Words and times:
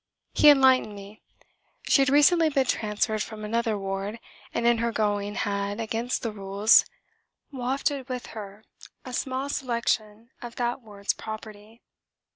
He 0.33 0.49
enlightened 0.49 0.95
me. 0.95 1.21
She 1.83 2.01
had 2.01 2.09
recently 2.09 2.49
been 2.49 2.65
transferred 2.65 3.21
from 3.21 3.45
another 3.45 3.77
ward 3.77 4.19
and 4.51 4.65
in 4.65 4.79
her 4.79 4.91
going 4.91 5.35
had 5.35 5.79
(against 5.79 6.23
the 6.23 6.31
rules) 6.31 6.85
wafted 7.51 8.09
with 8.09 8.25
her 8.33 8.63
a 9.05 9.13
small 9.13 9.47
selection 9.47 10.31
of 10.41 10.55
that 10.55 10.81
ward's 10.81 11.13
property.... 11.13 11.83